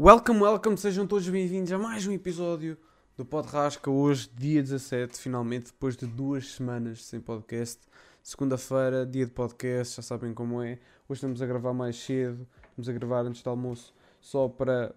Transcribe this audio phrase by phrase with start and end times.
[0.00, 2.78] Welcome, welcome, sejam todos bem-vindos a mais um episódio
[3.16, 3.90] do Pod Rasca.
[3.90, 7.80] Hoje, dia 17, finalmente, depois de duas semanas sem podcast.
[8.22, 10.78] Segunda-feira, dia de podcast, já sabem como é.
[11.08, 14.94] Hoje estamos a gravar mais cedo, estamos a gravar antes do almoço, só para.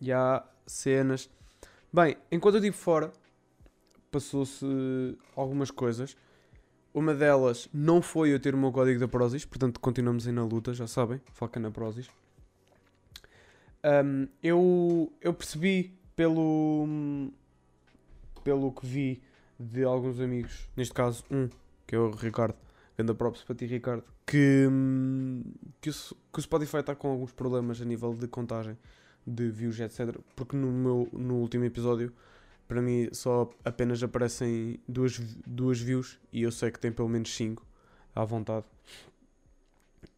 [0.00, 1.28] Já, cenas.
[1.92, 3.12] Bem, enquanto eu estive fora,
[4.08, 4.64] passou-se
[5.34, 6.16] algumas coisas.
[6.94, 10.44] Uma delas não foi eu ter o meu código da Prozis, portanto continuamos aí na
[10.44, 12.08] luta, já sabem, foca na Prozis.
[13.86, 17.30] Um, eu, eu percebi pelo,
[18.42, 19.22] pelo que vi
[19.60, 21.48] de alguns amigos, neste caso um,
[21.86, 22.56] que é o Ricardo,
[22.98, 24.66] anda props para ti Ricardo, que,
[25.80, 25.92] que, o,
[26.32, 28.76] que o Spotify está com alguns problemas a nível de contagem
[29.24, 30.18] de views, etc.
[30.34, 32.12] Porque no, meu, no último episódio
[32.66, 37.32] para mim só apenas aparecem duas, duas views e eu sei que tem pelo menos
[37.34, 37.64] 5
[38.14, 38.66] à vontade.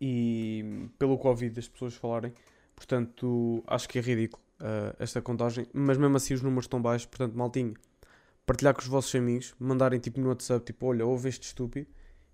[0.00, 2.32] E pelo que ouvi das pessoas falarem,
[2.78, 7.06] portanto acho que é ridículo uh, esta contagem, mas mesmo assim os números estão baixos,
[7.06, 7.74] portanto maltinho,
[8.46, 11.88] partilhar com os vossos amigos, mandarem tipo no WhatsApp, tipo olha, ouve este estúpido,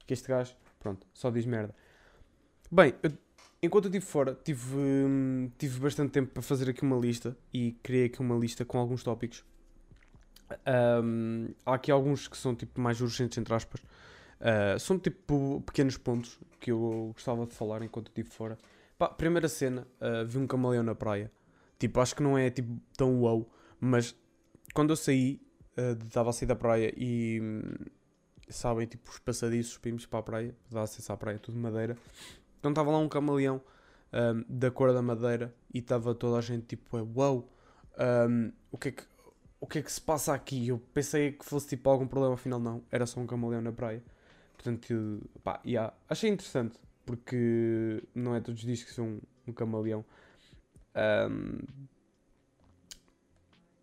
[0.06, 1.75] que este gajo, pronto, só diz merda.
[2.70, 3.12] Bem, eu,
[3.62, 7.72] enquanto eu estive fora, tive, hum, tive bastante tempo para fazer aqui uma lista e
[7.83, 9.45] criei aqui uma lista com alguns tópicos
[10.67, 13.81] um, há aqui alguns que são tipo mais urgentes, entre aspas.
[14.41, 18.59] Uh, são tipo pequenos pontos que eu gostava de falar enquanto estive fora.
[18.98, 21.31] Pá, primeira cena, uh, vi um camaleão na praia.
[21.78, 23.48] Tipo, acho que não é tipo tão wow,
[23.81, 24.14] mas
[24.73, 25.41] quando eu saí,
[25.77, 27.41] uh, estava a sair da praia e
[28.48, 31.97] sabem, tipo, os passadiços, subimos para a praia, dá acesso à praia, tudo de madeira.
[32.59, 33.61] Então estava lá um camaleão
[34.12, 37.48] um, da cor da madeira e estava toda a gente tipo, é wow,
[38.28, 39.03] um, o que é que
[39.61, 40.69] o que é que se passa aqui?
[40.69, 44.05] Eu pensei que fosse tipo algum problema, afinal não, era só um camaleão na praia.
[44.53, 50.04] Portanto, pá, yeah, achei interessante, porque não é todos os são um, um camaleão
[51.31, 51.59] um,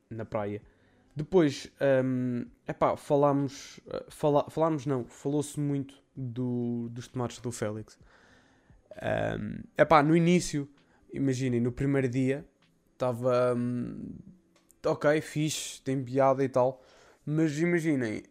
[0.10, 0.62] na praia.
[1.16, 1.72] Depois,
[2.04, 3.80] um, epá, falámos,
[4.10, 8.00] fala, falámos não, falou-se muito do, dos tomates do Félix.
[8.94, 10.70] Um, epá, no início,
[11.14, 12.46] imaginem, no primeiro dia,
[12.94, 13.56] estava...
[13.56, 14.16] Um,
[14.86, 16.82] ok, fixe, tem piada e tal.
[17.26, 18.24] Mas imaginem,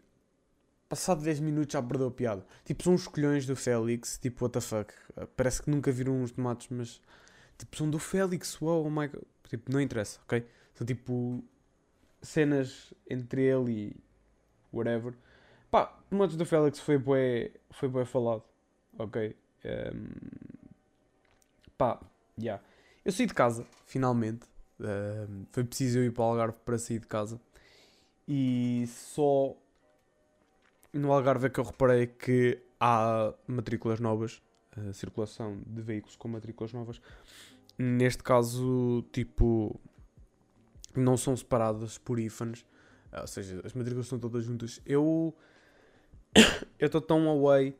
[0.90, 2.44] passado 10 minutos já perdeu a piada.
[2.64, 4.92] Tipo, são os colhões do Félix, tipo, what the fuck.
[5.36, 7.00] Parece que nunca viram uns tomates, mas
[7.56, 9.22] tipo, são do Félix, wow, oh my god.
[9.48, 10.44] Tipo, não interessa, ok?
[10.74, 11.42] São tipo
[12.20, 13.96] cenas entre ele e
[14.72, 15.14] whatever.
[15.70, 18.42] Pá, tomates do Félix foi bué, foi bué falado,
[18.98, 19.36] ok?
[19.64, 20.08] Um,
[21.78, 22.00] pá,
[22.36, 22.44] já.
[22.44, 22.64] Yeah.
[23.04, 24.44] Eu saí de casa, finalmente.
[24.80, 27.40] Uh, foi preciso eu ir para o Algarve para sair de casa.
[28.26, 29.56] E só
[30.92, 34.42] no Algarve é que eu reparei que há matrículas novas,
[34.76, 37.00] a circulação de veículos com matrículas novas.
[37.78, 39.80] Neste caso, tipo,
[40.94, 42.64] não são separadas por ífanes,
[43.12, 44.80] ou seja, as matrículas estão todas juntas.
[44.84, 45.34] Eu
[46.78, 47.76] eu estou tão away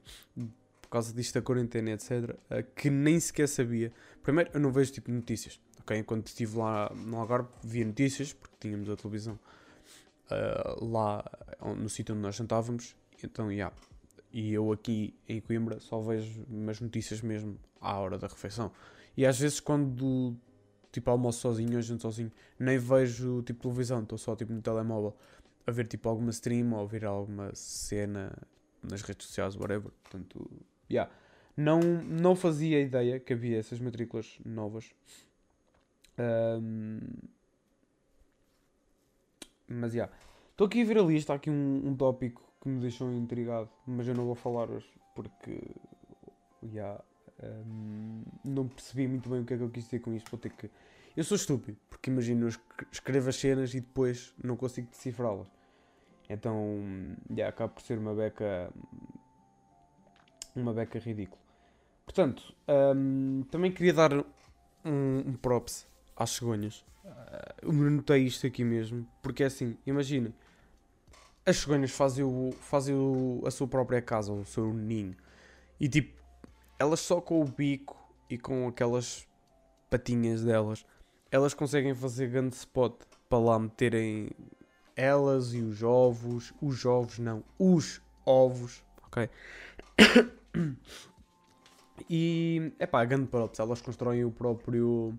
[0.82, 2.36] por causa disto da quarentena, etc.,
[2.74, 3.92] que nem sequer sabia.
[4.22, 5.60] Primeiro, eu não vejo tipo notícias
[5.90, 5.98] ok?
[5.98, 9.38] Enquanto estive lá no Algarve, via notícias, porque tínhamos a televisão
[10.30, 11.24] uh, lá
[11.76, 12.94] no sítio onde nós sentávamos,
[13.26, 13.74] então, yeah.
[14.32, 18.70] E eu aqui em Coimbra só vejo umas notícias mesmo à hora da refeição.
[19.16, 20.36] E às vezes quando
[20.92, 25.16] tipo almoço sozinho, ou janto sozinho, nem vejo tipo televisão, estou só tipo no telemóvel
[25.66, 28.32] a ver tipo alguma stream ou a ver alguma cena
[28.82, 29.90] nas redes sociais, whatever.
[30.02, 30.50] Portanto,
[30.90, 31.10] yeah.
[31.56, 34.90] não, não fazia ideia que havia essas matrículas novas.
[36.18, 37.00] Um,
[39.68, 40.04] mas já.
[40.04, 40.14] Yeah.
[40.50, 43.68] Estou aqui a ver a lista, há aqui um, um tópico que me deixou intrigado,
[43.86, 45.60] mas eu não vou falar hoje porque
[46.62, 47.02] yeah,
[47.42, 50.30] um, não percebi muito bem o que é que eu quis dizer com isto.
[50.30, 50.70] Vou ter que.
[51.16, 52.52] Eu sou estúpido, porque imagino, eu
[52.90, 55.48] escrevo as cenas e depois não consigo decifrá-las.
[56.28, 56.80] Então,
[57.30, 58.70] já yeah, acaba por ser uma beca.
[60.54, 61.40] Uma beca ridícula.
[62.04, 62.54] Portanto,
[62.96, 64.24] um, também queria dar um,
[64.84, 65.86] um props
[66.16, 66.84] às cegonhas.
[67.04, 70.34] Uh, eu notei isto aqui mesmo, porque é assim, imaginem,
[71.44, 75.16] as cegonhas fazem, o, fazem o, a sua própria casa, o seu ninho,
[75.78, 76.20] e tipo,
[76.78, 77.96] elas só com o bico
[78.28, 79.26] e com aquelas
[79.88, 80.84] patinhas delas,
[81.30, 82.94] elas conseguem fazer grande spot
[83.28, 84.30] para lá meterem
[84.96, 89.28] elas e os ovos, os ovos não, os ovos, ok?
[92.08, 95.16] E, é pá, grande props, elas constroem o próprio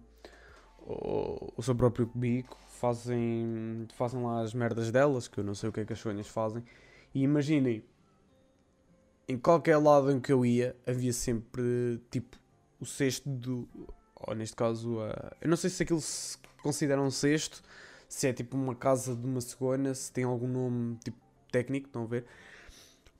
[0.79, 5.69] o, o seu próprio bico, fazem, fazem lá as merdas delas, que eu não sei
[5.69, 6.63] o que é que as sonhas fazem.
[7.13, 7.85] E imaginem,
[9.27, 12.35] em qualquer lado em que eu ia, havia sempre tipo
[12.79, 13.69] o cesto do.
[14.15, 17.61] ou neste caso, uh, eu não sei se aquilo se considera um cesto,
[18.09, 21.17] se é tipo uma casa de uma cegonha, se tem algum nome tipo
[21.51, 22.25] técnico, estão a ver?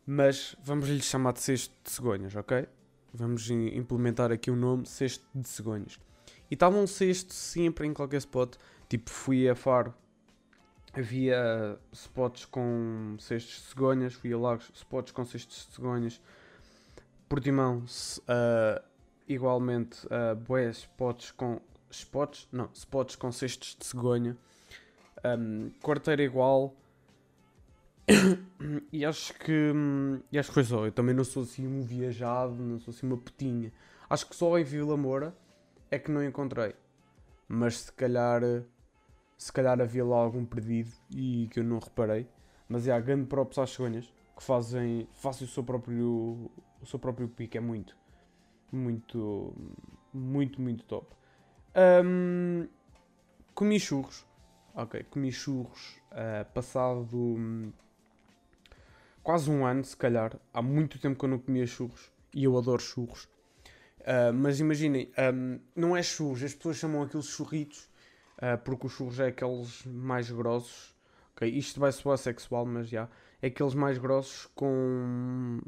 [0.08, 2.68] Mas vamos lhe chamar de cesto de cegonhas, ok?
[3.14, 6.00] Vamos implementar aqui o nome cesto de cegonhas.
[6.50, 8.56] E estava um cesto sempre em qualquer spot.
[8.92, 9.94] Tipo, fui a Faro,
[10.94, 16.22] havia spots com cestos de cegonhas, fui a Lagos, spots com cestos de cegonhas.
[17.30, 18.84] Portimão, uh,
[19.30, 24.36] igualmente, uh, spots com spots, não, spots com cestos de cegonha.
[25.24, 26.76] Um, quarteira igual.
[28.92, 29.72] e acho que
[30.30, 30.86] e acho que foi só.
[30.86, 33.72] Eu também não sou assim um viajado, não sou assim uma putinha.
[34.10, 35.34] Acho que só em Vila Moura
[35.90, 36.76] é que não encontrei.
[37.48, 38.44] Mas se calhar
[39.42, 42.28] se calhar havia lá algum perdido e que eu não reparei.
[42.70, 44.06] Mas é, há grande props às cegonhas
[44.38, 47.58] que fazem, fazem o seu próprio o seu próprio pico.
[47.58, 47.98] É muito,
[48.72, 49.52] muito,
[50.14, 51.08] muito, muito top.
[52.06, 52.68] Um,
[53.56, 54.28] comi churros.
[54.76, 57.74] Ok, comi churros uh, passado um,
[59.24, 60.40] quase um ano, se calhar.
[60.54, 63.24] Há muito tempo que eu não comia churros e eu adoro churros.
[64.02, 67.90] Uh, mas imaginem, um, não é churros, as pessoas chamam aqueles churritos
[68.42, 70.96] uh, porque os churros é aqueles mais grossos.
[71.36, 73.08] Okay, isto vai soar sexual, mas já.
[73.42, 75.60] É aqueles mais grossos com.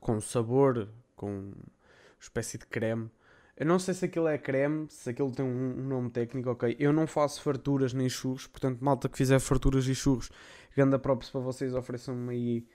[0.00, 1.52] com sabor, com
[2.20, 3.10] espécie de creme.
[3.56, 6.76] Eu não sei se aquilo é creme, se aquilo tem um, nome técnico, ok.
[6.78, 10.30] Eu não faço farturas nem churros, portanto, malta que fizer farturas e churros,
[10.76, 12.66] grande props para vocês, ofereçam-me aí.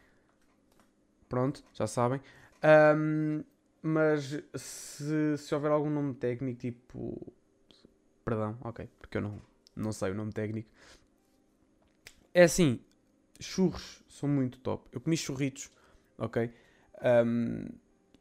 [1.29, 2.19] Pronto, já sabem.
[2.97, 3.43] Um,
[3.81, 7.31] mas se, se houver algum nome técnico, tipo.
[8.23, 9.41] Perdão, ok, porque eu não,
[9.75, 10.69] não sei o nome técnico.
[12.33, 12.79] É assim,
[13.39, 14.87] churros são muito top.
[14.91, 15.69] Eu comi churritos,
[16.17, 16.51] ok?
[17.25, 17.65] Um,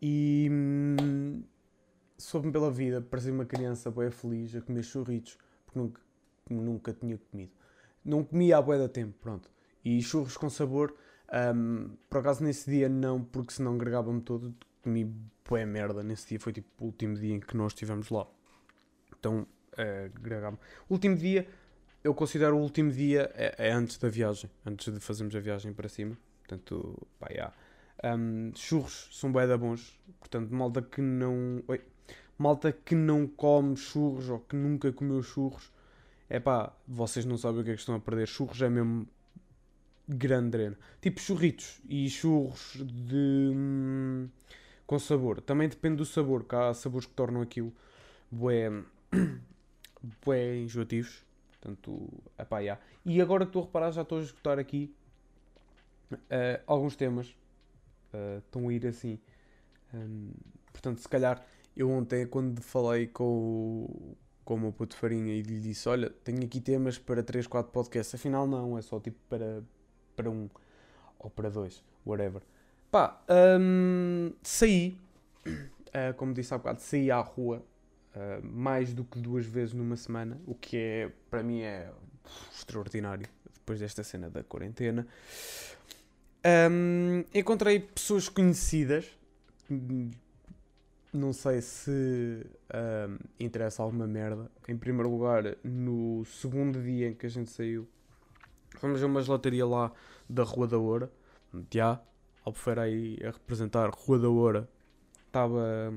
[0.00, 1.42] e hum,
[2.16, 6.00] soube-me pela vida, parecia uma criança bem feliz a comer churritos, porque nunca,
[6.48, 7.52] nunca tinha comido.
[8.04, 9.50] Não comia há bué da tempo, pronto.
[9.84, 10.94] E churros com sabor,
[11.54, 14.54] um, por acaso nesse dia não, porque senão agregava-me todo.
[14.82, 15.04] Comi
[15.46, 18.26] bué merda nesse dia, foi tipo o último dia em que nós estivemos lá.
[19.18, 19.46] Então,
[19.78, 20.58] uh,
[20.88, 21.46] último dia,
[22.02, 25.72] eu considero o último dia é, é, antes da viagem, antes de fazermos a viagem
[25.72, 26.16] para cima.
[26.38, 27.54] Portanto, pá, yeah.
[28.02, 31.62] Um, churros são bué da bons, portanto, malta que não.
[31.68, 31.80] Oi,
[32.38, 35.70] malta que não come churros ou que nunca comeu churros,
[36.28, 38.26] é pá, vocês não sabem o que é que estão a perder.
[38.26, 39.06] Churros é mesmo
[40.08, 40.76] grande dreno.
[41.00, 43.52] Tipo churritos e churros de.
[43.54, 44.28] Hum,
[44.86, 45.40] com sabor.
[45.40, 47.72] Também depende do sabor, que há sabores que tornam aquilo
[48.30, 48.70] bué,
[50.24, 51.24] bué enjoativos.
[51.50, 52.08] Portanto,
[52.38, 52.80] epá, yeah.
[53.04, 54.94] E agora estou a reparar, já estou a escutar aqui
[56.12, 57.28] uh, alguns temas.
[58.12, 59.18] Uh, estão a ir assim.
[59.92, 60.30] Um,
[60.72, 61.44] portanto, se calhar
[61.76, 66.10] eu ontem, quando falei com o, com o meu puto Farinha e lhe disse: Olha,
[66.24, 68.14] tenho aqui temas para 3, 4 podcasts.
[68.14, 69.62] Afinal, não, é só tipo para,
[70.16, 70.48] para um
[71.18, 72.42] ou para dois, whatever.
[72.90, 73.22] Pá,
[73.60, 74.98] um, saí,
[75.46, 77.62] uh, como disse há bocado, saí à rua
[78.14, 81.90] uh, mais do que duas vezes numa semana, o que é, para mim, é
[82.52, 85.06] extraordinário depois desta cena da quarentena.
[86.70, 89.06] Um, encontrei pessoas conhecidas
[91.12, 94.50] não sei se um, interessa alguma merda.
[94.68, 97.88] Em primeiro lugar, no segundo dia em que a gente saiu,
[98.76, 99.92] fomos a uma gelataria lá
[100.28, 101.10] da Rua da Oura.
[101.72, 102.00] Já,
[102.44, 104.68] Albufeira aí a representar Rua da Oura.
[105.26, 105.92] Estava.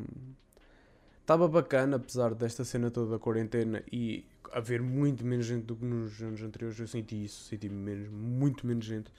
[1.24, 5.86] Estava bacana, apesar desta cena toda da quarentena e haver muito menos gente do que
[5.86, 6.78] nos anos anteriores.
[6.78, 9.10] Eu senti isso, senti menos, muito menos gente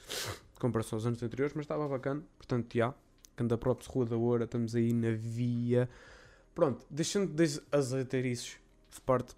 [0.55, 2.23] em comparação aos anos anteriores, mas estava bacana.
[2.37, 2.95] Portanto, já.
[3.35, 5.89] Canda Props, Rua da Oura, estamos aí na via.
[6.55, 8.59] Pronto, deixando de azeiteirices
[8.91, 9.35] de parte.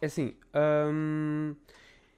[0.00, 0.34] É assim,
[0.92, 1.54] um,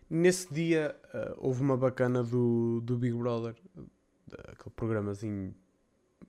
[0.08, 3.54] nesse dia uh, houve uma bacana do, do Big Brother,
[4.32, 5.54] aquele programazinho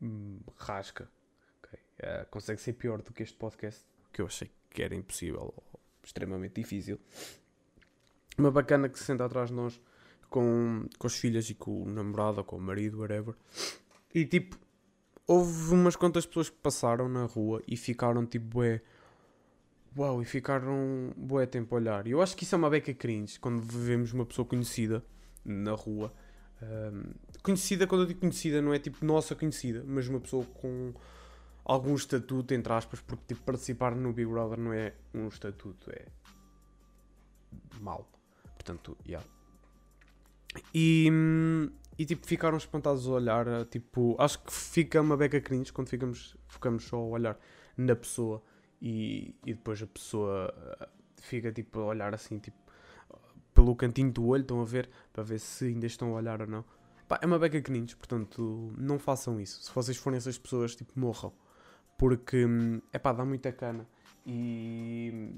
[0.02, 1.10] um, rasca.
[2.00, 5.54] Uh, consegue ser pior do que este podcast, que eu achei que era impossível,
[6.04, 7.00] extremamente difícil.
[8.38, 9.82] Uma bacana que se senta atrás de nós
[10.30, 13.36] com, com as filhas e com o namorado ou com o marido, whatever.
[14.14, 14.58] E tipo,
[15.28, 18.82] houve umas quantas pessoas que passaram na rua e ficaram tipo, bué.
[19.98, 22.08] Uau, e ficaram bué tempo a olhar.
[22.08, 25.04] E eu acho que isso é uma beca cringe quando vemos uma pessoa conhecida
[25.44, 26.14] na rua.
[26.62, 30.94] Um, conhecida, quando eu digo conhecida, não é tipo nossa conhecida, mas uma pessoa com
[31.70, 36.08] algum estatuto, entre aspas, porque tipo, participar no Big Brother não é um estatuto, é
[37.80, 38.10] mal.
[38.56, 39.26] Portanto, yeah.
[40.74, 41.12] E,
[41.96, 43.66] e tipo, ficaram espantados a olhar.
[43.66, 47.40] Tipo, acho que fica uma beca cringe quando ficamos, ficamos só a olhar
[47.78, 48.42] na pessoa
[48.82, 50.88] e, e depois a pessoa uh,
[51.22, 52.58] fica tipo a olhar assim, tipo,
[53.54, 56.48] pelo cantinho do olho, estão a ver, para ver se ainda estão a olhar ou
[56.48, 56.66] não.
[57.08, 59.62] Pá, é uma beca ninhos, portanto, não façam isso.
[59.62, 61.32] Se vocês forem essas pessoas, tipo, morram.
[62.00, 63.86] Porque, é hum, pá, dá muita cana.
[64.26, 65.36] E,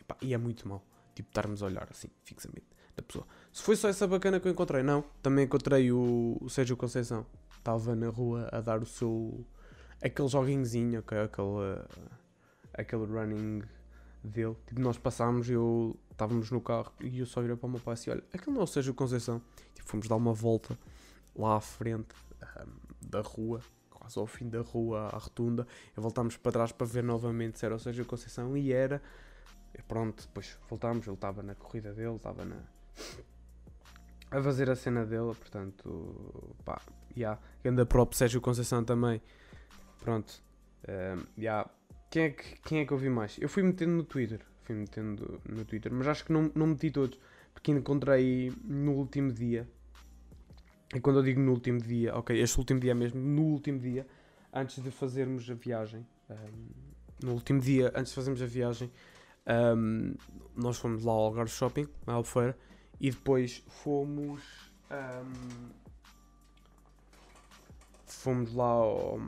[0.00, 0.82] epá, e é muito mau,
[1.14, 3.26] tipo, estarmos a olhar assim, fixamente, da pessoa.
[3.52, 5.04] Se foi só essa bacana que eu encontrei, não.
[5.22, 7.26] Também encontrei o, o Sérgio Conceição.
[7.58, 9.44] Estava na rua a dar o seu.
[10.02, 11.84] aquele joguinhozinho, okay, aquele.
[12.72, 13.62] aquele running
[14.24, 14.56] dele.
[14.66, 15.98] Tipo, nós passámos e eu.
[16.10, 18.62] estávamos no carro e eu só virei para o meu pai assim: olha, aquele não
[18.62, 19.42] é o Sérgio Conceição.
[19.74, 20.78] Tipo, fomos dar uma volta
[21.36, 23.60] lá à frente um, da rua,
[24.00, 25.66] quase ao fim da rua, à rotunda.
[25.96, 29.00] E voltámos para trás para ver novamente se era o Sérgio Conceição e era.
[29.78, 31.06] E pronto, depois voltámos.
[31.06, 32.56] Ele estava na corrida dele, estava na
[34.30, 36.80] a fazer a cena dele, portanto, pá,
[37.10, 37.16] já.
[37.16, 37.40] Yeah.
[37.64, 39.20] Ganda prop Sérgio Conceição também.
[40.00, 40.42] Pronto.
[40.88, 41.68] Um, ehm, yeah.
[42.10, 43.36] quem, é que, quem é que eu vi mais?
[43.40, 44.40] Eu fui metendo no Twitter.
[44.62, 47.18] Fui metendo no Twitter, mas acho que não, não meti todos.
[47.52, 49.68] Porque encontrei no último dia.
[50.94, 54.06] E quando eu digo no último dia, ok, este último dia mesmo, no último dia,
[54.52, 56.68] antes de fazermos a viagem, um,
[57.22, 58.90] no último dia, antes de fazermos a viagem,
[59.76, 60.14] um,
[60.56, 62.58] nós fomos lá ao Algarve Shopping, na Albufeira,
[63.00, 64.42] e depois fomos.
[64.90, 65.70] Um,
[68.04, 69.18] fomos lá ao,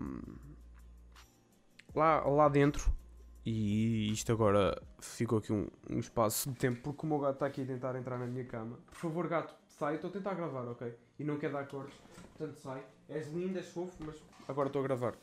[1.95, 2.93] lá, lá dentro.
[3.45, 7.47] E isto agora ficou aqui um, um espaço de tempo porque o meu gato está
[7.47, 8.79] aqui a tentar entrar na minha cama.
[8.87, 9.97] Por favor, gato, sai.
[9.97, 10.95] Estou a tentar gravar, ok?
[11.23, 11.97] E não quer dar cortes.
[12.37, 12.83] Portanto, sai.
[13.09, 14.17] És lindo, és fofo, mas
[14.49, 15.15] agora estou a gravar.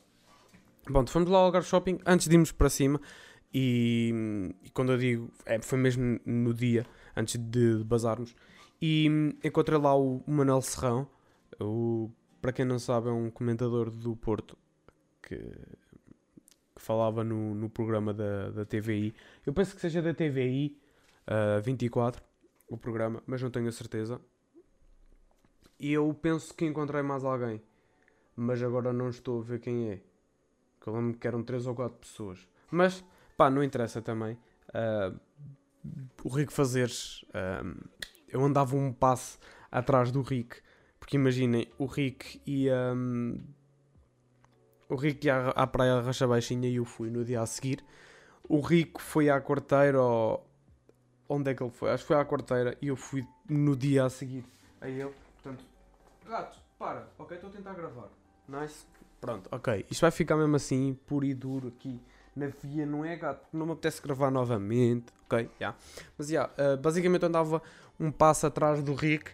[0.90, 3.02] Bom, fomos lá ao Algarve Shopping antes de irmos para cima.
[3.54, 6.86] E, e, quando eu digo, é, foi mesmo no dia
[7.18, 8.34] antes de bazarmos.
[8.82, 11.06] E hum, encontrei lá o Manuel Serrão,
[11.60, 12.10] o,
[12.42, 14.58] para quem não sabe, é um comentador do Porto
[15.22, 19.14] que, que falava no, no programa da, da TVI.
[19.46, 20.80] Eu penso que seja da TVI
[21.28, 22.24] uh, 24,
[22.70, 24.22] o programa, mas não tenho a certeza.
[25.80, 27.62] E eu penso que encontrei mais alguém,
[28.36, 30.02] mas agora não estou a ver quem é.
[30.82, 32.48] Que eu lembro que eram 3 ou 4 pessoas.
[32.70, 33.04] Mas,
[33.38, 34.38] pá, não interessa também.
[34.70, 35.20] Uh,
[36.24, 37.24] o Rico Fazeres,
[37.64, 37.76] um,
[38.28, 39.40] eu andava um passo
[39.72, 40.58] atrás do Rick,
[41.00, 42.94] porque imaginem, o Rick ia.
[42.94, 43.40] Um,
[44.90, 47.84] o Rick ia à praia Racha Baixinha e eu fui no dia a seguir.
[48.48, 50.46] O Rico foi à quarteira, ou...
[51.28, 51.92] onde é que ele foi?
[51.92, 54.44] Acho que foi à quarteira e eu fui no dia a seguir
[54.82, 55.14] a ele.
[56.30, 58.10] Gato, para, ok, estou a tentar gravar.
[58.48, 58.86] Nice.
[59.20, 59.84] Pronto, ok.
[59.90, 62.00] Isto vai ficar mesmo assim, puro e duro aqui
[62.36, 63.48] na via, não é gato?
[63.52, 65.50] Não me apetece gravar novamente, ok?
[65.60, 65.76] Yeah.
[66.16, 67.64] Mas já, yeah, uh, basicamente eu andava
[68.00, 69.32] um passo atrás do Rick,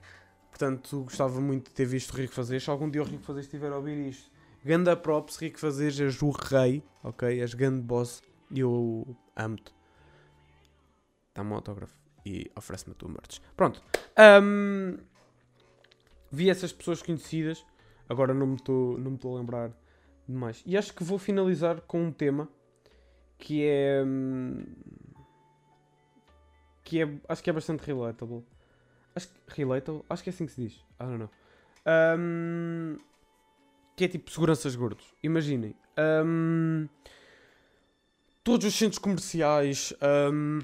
[0.50, 2.62] portanto gostava muito de ter visto o Rick fazer.
[2.62, 4.32] Se algum dia o Rick fazer estiver a ouvir isto,
[4.64, 7.42] ganda props, Rick fazer, és o rei, ok?
[7.42, 9.76] És grande boss e eu amo-te.
[11.36, 11.94] Dá-me um autógrafo
[12.26, 13.42] e oferece-me a tua merch.
[13.56, 13.84] Pronto.
[14.42, 14.98] Um,
[16.36, 17.66] vi essas pessoas conhecidas,
[18.10, 19.72] agora não me estou a lembrar
[20.28, 20.62] demais.
[20.66, 22.50] E acho que vou finalizar com um tema
[23.38, 24.04] que é.
[24.06, 24.66] Hum,
[26.84, 27.10] que é.
[27.28, 28.44] Acho que é bastante relatable.
[29.16, 29.36] Acho que.
[29.48, 30.04] Relatable?
[30.10, 30.74] Acho que é assim que se diz.
[31.00, 31.30] I don't know.
[32.18, 32.98] Um,
[33.96, 35.14] que é tipo seguranças gordos.
[35.24, 35.76] Imaginem.
[35.98, 36.88] Um,
[38.44, 39.94] todos os centros comerciais.
[40.32, 40.60] Um,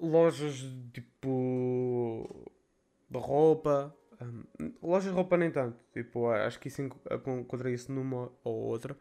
[0.00, 2.50] lojas tipo.
[3.10, 3.94] de roupa.
[4.82, 5.76] Lojas de roupa nem tanto.
[5.92, 8.96] Tipo, acho que isso encontrei isso numa ou outra.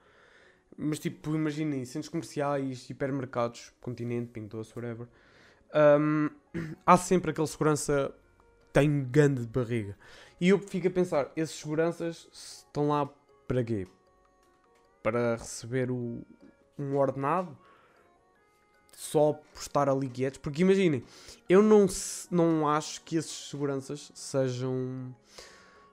[0.77, 5.07] Mas tipo, imaginem, centros comerciais, hipermercados, continente, pintou-se, whatever.
[5.73, 6.29] Um,
[6.85, 8.13] há sempre aquele segurança
[8.71, 9.97] tem grande de barriga.
[10.41, 13.07] E eu fico a pensar, esses seguranças estão lá
[13.47, 13.87] para quê?
[15.03, 16.25] Para receber o,
[16.77, 17.55] um ordenado?
[19.03, 20.39] Só por estar ali quietos?
[20.39, 21.03] Porque imaginem,
[21.49, 21.85] eu não,
[22.31, 25.13] não acho que esses seguranças sejam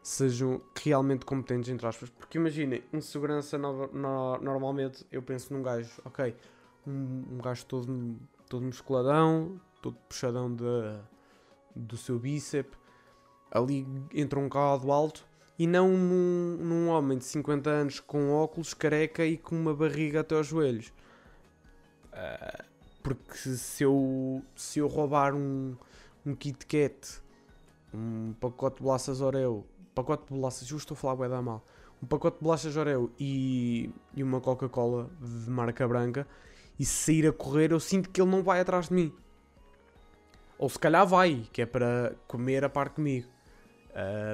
[0.01, 2.09] sejam realmente competentes, entre aspas.
[2.09, 6.35] Porque imaginem, um segurança no, no, normalmente eu penso num gajo, ok,
[6.87, 8.17] um, um gajo todo,
[8.49, 10.65] todo musculadão, todo puxadão de,
[11.75, 12.79] do seu bíceps,
[13.51, 15.27] ali entra um caldo alto
[15.59, 20.21] e não num, num homem de 50 anos com óculos, careca e com uma barriga
[20.21, 20.93] até aos joelhos.
[22.13, 22.70] Uh,
[23.03, 25.77] porque se eu, se eu roubar um,
[26.25, 27.23] um Kit Kat,
[27.93, 29.65] um pacote de bolachas Oreo
[29.95, 31.65] pacote de bolachas, eu estou a falar bem da mal,
[32.03, 36.27] um pacote de bolachas Oreo e, e uma Coca-Cola de marca branca
[36.79, 39.13] e sair a correr eu sinto que ele não vai atrás de mim.
[40.59, 43.27] Ou se calhar vai, que é para comer a par comigo.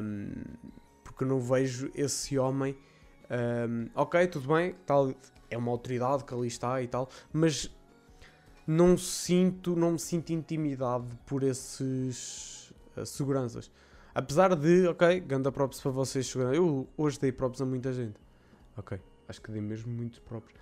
[0.03, 0.33] Um,
[1.03, 2.77] porque não vejo esse homem
[3.29, 5.13] Um, ok, tudo bem, tal,
[5.51, 7.71] é uma autoridade que ali está e tal, mas
[8.67, 13.71] não sinto, não me sinto intimidado por esses uh, seguranças.
[14.15, 16.35] Apesar de, ok, ganda props para vocês.
[16.35, 18.19] Eu hoje dei props a muita gente.
[18.77, 20.53] Ok, acho que dei mesmo muitos props.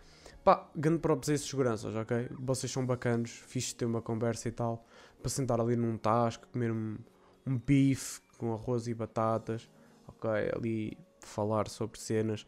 [0.43, 2.29] Pá, ganda props a esses seguranças, ok?
[2.39, 4.85] Vocês são bacanos, fixe ter uma conversa e tal.
[5.23, 6.99] Para sentar ali num tasco, comer um,
[7.47, 9.71] um bife com arroz e batatas,
[10.07, 10.31] ok?
[10.55, 12.47] Ali falar sobre cenas.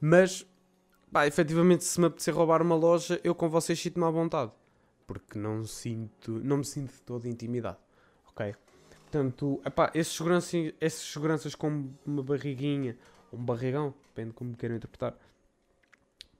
[0.00, 0.46] Mas,
[1.10, 4.52] pá, efetivamente, se me apetecer roubar uma loja, eu com vocês sinto-me à vontade
[5.06, 7.78] porque não sinto, não me sinto de toda intimidade,
[8.28, 8.54] ok?
[9.02, 12.96] Portanto, epá, esses, seguranças, esses seguranças com uma barriguinha,
[13.30, 15.14] ou um barrigão, depende de como queiram interpretar,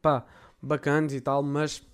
[0.00, 0.24] pá,
[0.60, 1.86] bacanas e tal, mas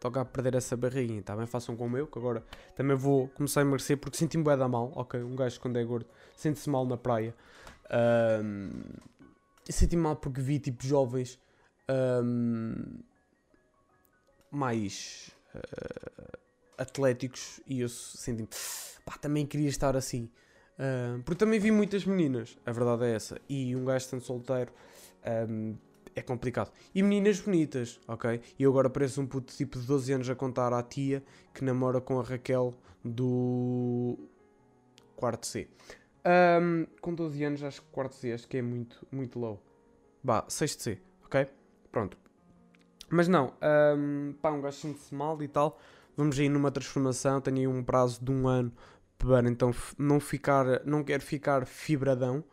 [0.00, 1.46] toca a perder essa barriguinha, tá bem?
[1.46, 2.44] Façam como eu, que agora
[2.76, 5.22] também vou começar a emagrecer porque senti-me bué da mal, ok?
[5.22, 7.34] Um gajo quando é gordo sente-se mal na praia.
[8.42, 8.82] Um,
[9.64, 11.38] senti-me mal porque vi tipo jovens
[12.22, 13.00] um,
[14.50, 16.38] mais uh,
[16.76, 18.48] atléticos e eu senti-me,
[19.04, 20.30] pá, também queria estar assim.
[20.78, 24.72] Uh, porque também vi muitas meninas, a verdade é essa, e um gajo estando solteiro
[25.48, 25.76] um,
[26.14, 26.72] é complicado.
[26.94, 28.40] E meninas bonitas, ok?
[28.58, 31.22] E eu agora pareço um puto tipo de 12 anos a contar à tia
[31.54, 32.74] que namora com a Raquel
[33.04, 34.18] do
[35.16, 35.68] quarto C.
[36.60, 39.62] Um, com 12 anos, acho que quarto C, acho que é muito, muito low.
[40.22, 41.46] Bah, sexto C, ok?
[41.90, 42.27] Pronto.
[43.10, 43.54] Mas não,
[43.96, 45.80] um, pá, um gajo sente-se mal e tal.
[46.16, 47.40] Vamos aí numa transformação.
[47.40, 48.72] Tenho aí um prazo de um ano
[49.18, 52.44] para então não ficar, não quero ficar fibradão.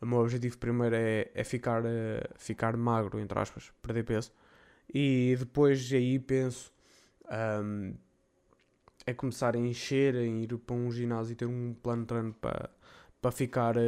[0.00, 1.86] O meu objetivo primeiro é, é ficar, uh,
[2.36, 4.32] ficar magro, entre aspas, perder peso.
[4.92, 6.72] E depois aí penso
[7.62, 7.94] um,
[9.06, 12.34] é começar a encher, a ir para um ginásio e ter um plano de treino
[12.34, 12.70] para,
[13.20, 13.80] para ficar uh,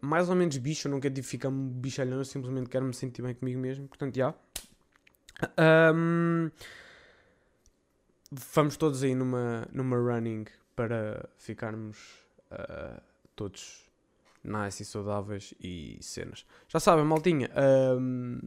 [0.00, 0.88] mais ou menos bicho.
[0.88, 3.86] Eu não quero ficar bichalhão, eu simplesmente quero me sentir bem comigo mesmo.
[3.88, 4.34] Portanto, já.
[5.94, 6.50] Um,
[8.30, 11.98] vamos todos aí numa, numa running para ficarmos
[12.52, 13.00] uh,
[13.34, 13.88] todos
[14.42, 16.46] nice e saudáveis e cenas.
[16.68, 17.50] Já sabem, maltinha.
[17.98, 18.40] Um,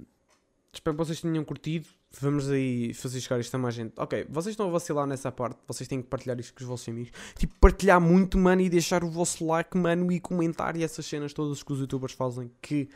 [0.72, 1.88] espero que vocês tenham curtido.
[2.20, 3.94] Vamos aí fazer chegar isto a mais gente.
[3.98, 5.60] Ok, vocês estão a vacilar nessa parte.
[5.68, 7.12] Vocês têm que partilhar isto com os vossos amigos.
[7.36, 11.34] Tipo, partilhar muito, mano, e deixar o vosso like, mano, e comentar e essas cenas
[11.34, 12.88] todas que os youtubers fazem que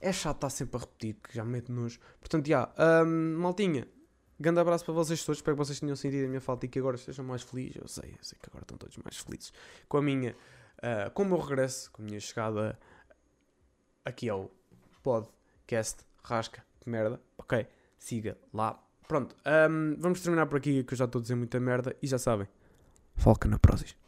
[0.00, 1.98] é chato estar sempre a repetir, que já me mete nojo.
[2.20, 2.72] Portanto, já,
[3.04, 3.86] um, maltinha,
[4.38, 5.38] grande abraço para vocês todos.
[5.38, 7.76] Espero que vocês tenham sentido a minha falta e que agora estejam mais felizes.
[7.76, 9.52] Eu sei, eu sei que agora estão todos mais felizes
[9.88, 10.36] com a minha,
[10.78, 12.78] uh, com o meu regresso, com a minha chegada
[14.04, 14.50] aqui ao
[15.02, 17.20] podcast Rasca de Merda.
[17.38, 17.66] Ok,
[17.98, 18.82] siga lá.
[19.08, 19.36] Pronto,
[19.70, 22.18] um, vamos terminar por aqui que eu já estou a dizer muita merda e já
[22.18, 22.48] sabem.
[23.14, 24.05] Foca na próxima.